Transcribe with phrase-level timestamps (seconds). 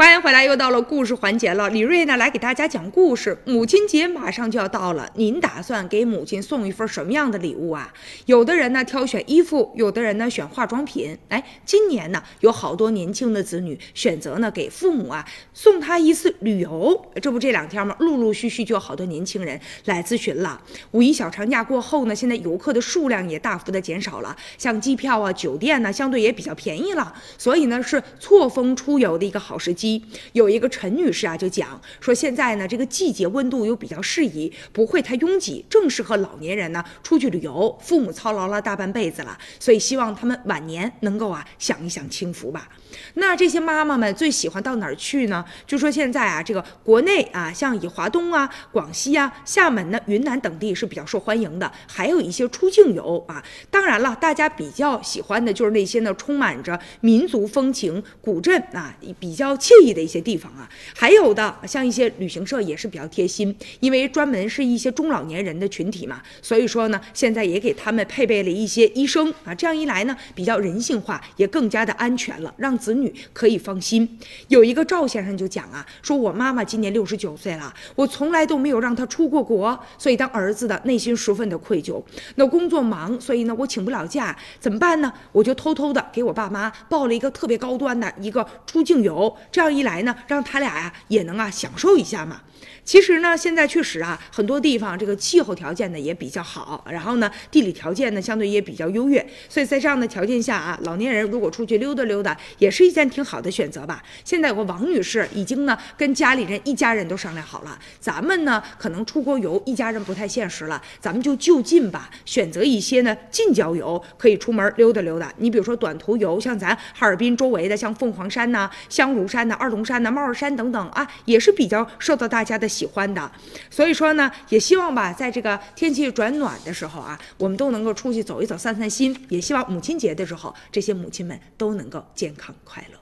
[0.00, 1.68] 欢迎回来，又到了故事环节了。
[1.68, 3.36] 李瑞呢，来给大家讲故事。
[3.44, 7.92] 母亲节马上就要到了，您打算给母亲送一份什么样的礼物啊？
[8.24, 11.18] 有的人呢挑选衣服，有的人呢选化妆品。
[11.28, 16.98] 哎，今年呢有好多年轻的子女选择呢给父母啊送他一次旅游。
[17.20, 17.94] 这不这两天吗？
[17.98, 20.58] 陆陆续续就有好多年轻人来咨询了。
[20.92, 29.89] 五一小长假过后呢，现在游客的数量也大幅的减少了，像机票啊、酒店呢，相对也比较便宜了，所以呢是错峰出游的一个好时机。
[30.32, 37.78] 有一个陈女士啊，就讲说现在呢，这个季节温度又比较适宜，不会太拥挤，正适合老年人呢出去旅游。
[37.80, 42.68] 父母操劳了大半辈子了，所以希望他们晚年能够啊享一享清福吧。
[43.14, 45.44] 那这些妈妈们最喜欢到哪儿去呢？
[45.66, 53.42] 就说现在啊，这个国内啊，像以华东啊、广西啊、厦门呢、云南等地是比较受欢迎的，还有一些出境游啊。
[53.80, 60.68] 当然了，大家比较喜欢的就是那些呢充满着民族风情、古镇啊，比较惬意的一些地方啊。
[60.94, 74.06] 还有的像一些旅行社也是比较贴心，因为专门是一些中老年人的群体嘛， 所以说呢，现在也给他们配备了一些医生啊，这样一来呢，比较人性化，也更加的安全了，让子女可以放心。
[74.48, 82.02] 有一个赵先生就讲啊，说我妈妈今年六十九岁了，我从来都没有让她出过国，所以当儿子的内心十分的愧疚。
[82.34, 85.12] 那工作忙，所以呢我请不了假，怎么办呢？
[85.30, 92.40] 我就偷偷的给我爸妈报了一个特别高端的一个出境游，这样一来呢，让他俩呀也能啊享受一下嘛。
[92.84, 104.02] 其实呢，现在确实啊，很多地方这个气候条件呢也比较好，然后呢地理条件呢相对也比较优越，所以在这样的条件下啊，老年人如果出去溜达溜达，也是一件挺好的选择吧。
[104.24, 115.30] 现在有个王女士已经呢跟家里人一家人都商量好了，咱们呢可能出国游一家人不太现实了，咱们就就近吧，选择一些呢近郊郊游，可以出门溜达溜达。
[115.36, 123.30] 你比如说短途游，像咱哈尔滨周围的，像凤凰山呐、香炉山呐、二龙山呐、帽儿山等等啊，也是比较受到大家的喜欢的。
[123.68, 129.14] 所以说呢，也希望吧，在这个天气转暖的时候啊，我们都能够出去走一走、散散心。
[129.28, 132.99] 也希望母亲节的时候，这些母亲们都能够健康快乐。